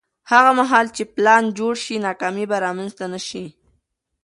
هغه 0.31 0.51
مهال 0.59 0.85
چې 0.95 1.03
پلان 1.15 1.43
جوړ 1.57 1.73
شي، 1.83 1.95
ناکامي 2.07 2.45
به 2.51 2.57
رامنځته 2.65 3.05
نه 3.13 3.19
شي. 3.27 3.45